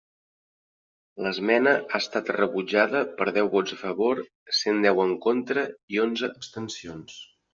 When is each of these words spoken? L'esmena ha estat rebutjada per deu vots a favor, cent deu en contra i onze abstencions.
L'esmena 1.25 1.73
ha 1.81 1.99
estat 2.03 2.31
rebutjada 2.37 3.03
per 3.19 3.27
deu 3.37 3.51
vots 3.57 3.77
a 3.77 3.79
favor, 3.83 4.23
cent 4.61 4.81
deu 4.87 5.05
en 5.05 5.15
contra 5.29 5.69
i 5.97 6.05
onze 6.07 6.33
abstencions. 6.41 7.23